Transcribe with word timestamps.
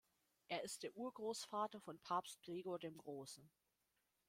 Er 0.47 0.63
ist 0.63 0.81
der 0.81 0.97
Urgroßvater 0.97 1.79
von 1.79 1.99
Papst 1.99 2.41
Gregor 2.41 2.79
dem 2.79 2.97
Großen. 2.97 3.47